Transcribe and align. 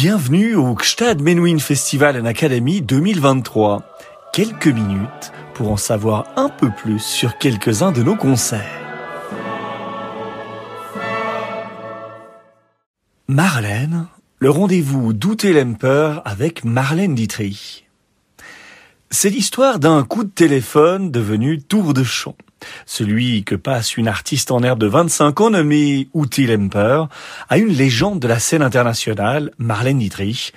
Bienvenue 0.00 0.54
au 0.54 0.76
Gstad 0.76 1.20
Menuhin 1.20 1.58
Festival 1.58 2.20
and 2.20 2.24
Academy 2.24 2.80
2023. 2.82 3.82
Quelques 4.32 4.68
minutes 4.68 5.32
pour 5.54 5.72
en 5.72 5.76
savoir 5.76 6.28
un 6.36 6.48
peu 6.48 6.70
plus 6.70 7.00
sur 7.00 7.36
quelques-uns 7.36 7.90
de 7.90 8.04
nos 8.04 8.14
concerts. 8.14 8.62
Marlène, 13.26 14.06
le 14.38 14.50
rendez-vous 14.50 15.12
d'Outé-Lemper 15.12 16.20
avec 16.24 16.64
Marlène 16.64 17.16
Dietrich. 17.16 17.88
C'est 19.10 19.30
l'histoire 19.30 19.80
d'un 19.80 20.04
coup 20.04 20.22
de 20.22 20.30
téléphone 20.30 21.10
devenu 21.10 21.60
tour 21.60 21.92
de 21.92 22.04
chant. 22.04 22.36
Celui 22.86 23.44
que 23.44 23.54
passe 23.54 23.96
une 23.96 24.08
artiste 24.08 24.50
en 24.50 24.62
herbe 24.62 24.78
de 24.78 24.86
25 24.86 25.40
ans 25.40 25.50
nommée 25.50 26.08
Uti 26.14 26.46
Lemper 26.46 27.04
à 27.48 27.58
une 27.58 27.72
légende 27.72 28.20
de 28.20 28.28
la 28.28 28.38
scène 28.38 28.62
internationale, 28.62 29.50
Marlène 29.58 29.98
Dietrich, 29.98 30.52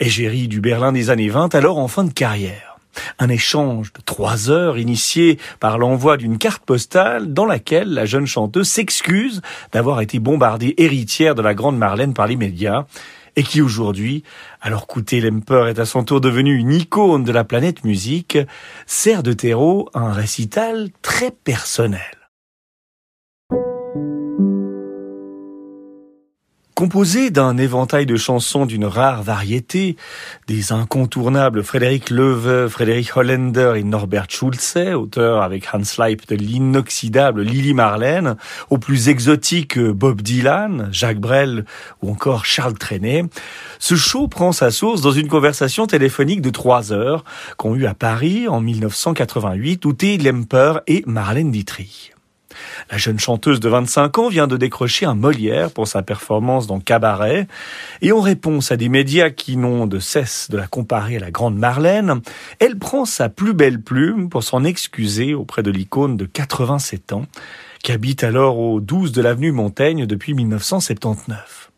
égérie 0.00 0.48
du 0.48 0.60
Berlin 0.60 0.92
des 0.92 1.10
années 1.10 1.28
20, 1.28 1.54
alors 1.54 1.78
en 1.78 1.88
fin 1.88 2.04
de 2.04 2.12
carrière. 2.12 2.78
Un 3.18 3.28
échange 3.28 3.92
de 3.92 4.00
trois 4.04 4.50
heures 4.50 4.78
initié 4.78 5.38
par 5.60 5.78
l'envoi 5.78 6.16
d'une 6.16 6.38
carte 6.38 6.64
postale 6.64 7.32
dans 7.32 7.46
laquelle 7.46 7.92
la 7.94 8.04
jeune 8.04 8.26
chanteuse 8.26 8.68
s'excuse 8.68 9.40
d'avoir 9.72 10.00
été 10.00 10.18
bombardée 10.18 10.74
héritière 10.76 11.34
de 11.34 11.42
la 11.42 11.54
grande 11.54 11.78
Marlène 11.78 12.14
par 12.14 12.26
les 12.26 12.36
médias 12.36 12.84
et 13.36 13.42
qui 13.42 13.62
aujourd'hui, 13.62 14.22
alors 14.60 14.86
qu'Outé 14.86 15.20
Lemper 15.20 15.66
est 15.68 15.78
à 15.78 15.84
son 15.84 16.04
tour 16.04 16.20
devenu 16.20 16.56
une 16.56 16.72
icône 16.72 17.24
de 17.24 17.32
la 17.32 17.44
planète 17.44 17.84
musique, 17.84 18.38
sert 18.86 19.22
de 19.22 19.32
terreau 19.32 19.88
à 19.94 20.00
un 20.00 20.12
récital 20.12 20.90
très 21.02 21.30
personnel. 21.30 22.21
Composé 26.82 27.30
d'un 27.30 27.58
éventail 27.58 28.06
de 28.06 28.16
chansons 28.16 28.66
d'une 28.66 28.86
rare 28.86 29.22
variété, 29.22 29.94
des 30.48 30.72
incontournables 30.72 31.62
Frédéric 31.62 32.10
Leveux, 32.10 32.66
Frédéric 32.66 33.16
Hollander 33.16 33.74
et 33.76 33.84
Norbert 33.84 34.26
Schulze, 34.28 34.92
auteur 34.96 35.42
avec 35.42 35.68
Hans 35.72 35.82
Leip 36.00 36.26
de 36.26 36.34
l'inoxydable 36.34 37.42
Lily 37.42 37.72
Marlène, 37.72 38.34
aux 38.68 38.78
plus 38.78 39.08
exotiques 39.08 39.78
Bob 39.78 40.22
Dylan, 40.22 40.88
Jacques 40.90 41.20
Brel 41.20 41.66
ou 42.02 42.10
encore 42.10 42.44
Charles 42.44 42.78
Trenet, 42.78 43.26
ce 43.78 43.94
show 43.94 44.26
prend 44.26 44.50
sa 44.50 44.72
source 44.72 45.02
dans 45.02 45.12
une 45.12 45.28
conversation 45.28 45.86
téléphonique 45.86 46.42
de 46.42 46.50
trois 46.50 46.92
heures 46.92 47.22
qu'ont 47.58 47.76
eu 47.76 47.86
à 47.86 47.94
Paris 47.94 48.48
en 48.48 48.60
1988 48.60 49.84
Ute 49.84 50.24
Lemper 50.24 50.80
et 50.88 51.04
Marlène 51.06 51.52
Dietrich. 51.52 52.12
La 52.90 52.98
jeune 52.98 53.18
chanteuse 53.18 53.60
de 53.60 53.68
25 53.68 54.18
ans 54.18 54.28
vient 54.28 54.46
de 54.46 54.56
décrocher 54.56 55.06
un 55.06 55.14
Molière 55.14 55.70
pour 55.70 55.88
sa 55.88 56.02
performance 56.02 56.66
dans 56.66 56.80
Cabaret, 56.80 57.46
et 58.00 58.12
en 58.12 58.20
réponse 58.20 58.72
à 58.72 58.76
des 58.76 58.88
médias 58.88 59.30
qui 59.30 59.56
n'ont 59.56 59.86
de 59.86 59.98
cesse 59.98 60.48
de 60.50 60.56
la 60.56 60.66
comparer 60.66 61.16
à 61.16 61.20
la 61.20 61.30
grande 61.30 61.56
Marlène, 61.56 62.20
elle 62.58 62.78
prend 62.78 63.04
sa 63.04 63.28
plus 63.28 63.54
belle 63.54 63.80
plume 63.80 64.28
pour 64.28 64.42
s'en 64.42 64.64
excuser 64.64 65.34
auprès 65.34 65.62
de 65.62 65.70
l'icône 65.70 66.16
de 66.16 66.26
87 66.26 67.12
ans, 67.12 67.26
qui 67.82 67.92
habite 67.92 68.24
alors 68.24 68.58
au 68.58 68.80
12 68.80 69.12
de 69.12 69.22
l'avenue 69.22 69.52
Montaigne 69.52 70.06
depuis 70.06 70.34
1979. 70.34 71.71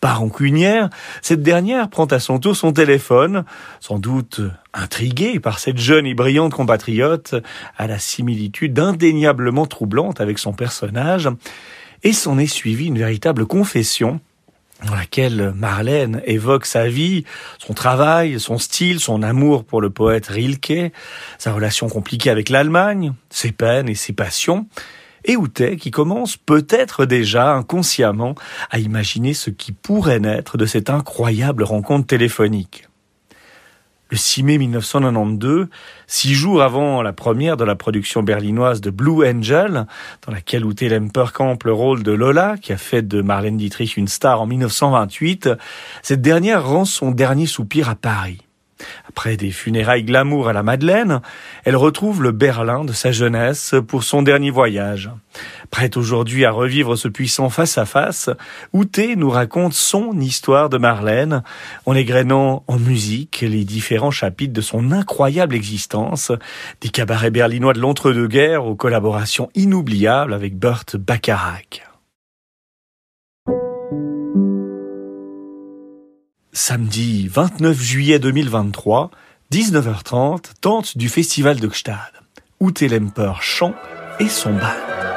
Par 0.00 0.20
rancunière, 0.20 0.90
cette 1.22 1.42
dernière 1.42 1.88
prend 1.88 2.06
à 2.06 2.18
son 2.18 2.38
tour 2.38 2.56
son 2.56 2.72
téléphone, 2.72 3.44
sans 3.80 3.98
doute 3.98 4.40
intriguée 4.74 5.40
par 5.40 5.58
cette 5.58 5.78
jeune 5.78 6.06
et 6.06 6.14
brillante 6.14 6.52
compatriote, 6.52 7.34
à 7.76 7.86
la 7.86 7.98
similitude 7.98 8.78
indéniablement 8.78 9.66
troublante 9.66 10.20
avec 10.20 10.38
son 10.38 10.52
personnage, 10.52 11.28
et 12.02 12.12
s'en 12.12 12.38
est 12.38 12.46
suivie 12.46 12.86
une 12.86 12.98
véritable 12.98 13.46
confession 13.46 14.20
dans 14.84 14.94
laquelle 14.94 15.52
Marlène 15.56 16.20
évoque 16.26 16.66
sa 16.66 16.88
vie, 16.88 17.24
son 17.58 17.72
travail, 17.72 18.38
son 18.38 18.58
style, 18.58 19.00
son 19.00 19.22
amour 19.22 19.64
pour 19.64 19.80
le 19.80 19.88
poète 19.88 20.26
Rilke, 20.26 20.92
sa 21.38 21.52
relation 21.52 21.88
compliquée 21.88 22.30
avec 22.30 22.50
l'Allemagne, 22.50 23.14
ses 23.30 23.52
peines 23.52 23.88
et 23.88 23.94
ses 23.94 24.12
passions, 24.12 24.66
et 25.26 25.76
qui 25.76 25.90
commence 25.90 26.36
peut-être 26.36 27.04
déjà 27.04 27.52
inconsciemment 27.54 28.34
à 28.70 28.78
imaginer 28.78 29.34
ce 29.34 29.50
qui 29.50 29.72
pourrait 29.72 30.20
naître 30.20 30.56
de 30.56 30.66
cette 30.66 30.90
incroyable 30.90 31.62
rencontre 31.62 32.06
téléphonique. 32.06 32.88
Le 34.08 34.16
6 34.16 34.44
mai 34.44 34.58
1992, 34.58 35.66
six 36.06 36.34
jours 36.34 36.62
avant 36.62 37.02
la 37.02 37.12
première 37.12 37.56
de 37.56 37.64
la 37.64 37.74
production 37.74 38.22
berlinoise 38.22 38.80
de 38.80 38.90
Blue 38.90 39.28
Angel, 39.28 39.86
dans 40.24 40.32
laquelle 40.32 40.64
Ute 40.64 40.82
Lemper 40.82 41.32
campe 41.34 41.64
le 41.64 41.72
rôle 41.72 42.04
de 42.04 42.12
Lola, 42.12 42.54
qui 42.56 42.72
a 42.72 42.76
fait 42.76 43.02
de 43.02 43.20
Marlène 43.20 43.56
Dietrich 43.56 43.96
une 43.96 44.06
star 44.06 44.40
en 44.40 44.46
1928, 44.46 45.50
cette 46.02 46.22
dernière 46.22 46.64
rend 46.64 46.84
son 46.84 47.10
dernier 47.10 47.46
soupir 47.46 47.88
à 47.88 47.96
Paris. 47.96 48.45
Après 49.16 49.38
des 49.38 49.50
funérailles 49.50 50.04
glamour 50.04 50.46
à 50.46 50.52
la 50.52 50.62
Madeleine, 50.62 51.22
elle 51.64 51.74
retrouve 51.74 52.22
le 52.22 52.32
Berlin 52.32 52.84
de 52.84 52.92
sa 52.92 53.12
jeunesse 53.12 53.74
pour 53.88 54.04
son 54.04 54.20
dernier 54.20 54.50
voyage. 54.50 55.10
Prête 55.70 55.96
aujourd'hui 55.96 56.44
à 56.44 56.50
revivre 56.50 56.96
ce 56.96 57.08
puissant 57.08 57.48
face-à-face, 57.48 58.28
Outé 58.74 59.16
nous 59.16 59.30
raconte 59.30 59.72
son 59.72 60.20
histoire 60.20 60.68
de 60.68 60.76
Marlène, 60.76 61.42
en 61.86 61.94
égrénant 61.94 62.62
en 62.66 62.78
musique 62.78 63.40
les 63.40 63.64
différents 63.64 64.10
chapitres 64.10 64.52
de 64.52 64.60
son 64.60 64.92
incroyable 64.92 65.54
existence, 65.54 66.30
des 66.82 66.90
cabarets 66.90 67.30
berlinois 67.30 67.72
de 67.72 67.80
l'entre-deux-guerres 67.80 68.66
aux 68.66 68.76
collaborations 68.76 69.48
inoubliables 69.54 70.34
avec 70.34 70.58
Burt 70.58 70.94
Bacharach. 70.98 71.95
Samedi 76.58 77.28
29 77.28 77.78
juillet 77.82 78.18
2023, 78.18 79.10
19h30, 79.52 80.40
tente 80.62 80.96
du 80.96 81.10
festival 81.10 81.60
de 81.60 81.68
Gstad. 81.68 81.98
Ute 82.62 82.80
Lemper 82.80 83.34
chant 83.42 83.74
et 84.20 84.28
son 84.30 84.54
bal. 84.54 85.15